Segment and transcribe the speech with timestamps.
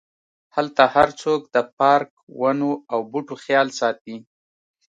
[0.55, 2.09] هلته هرڅوک د پارک،
[2.39, 4.15] ونو او بوټو خیال ساتي.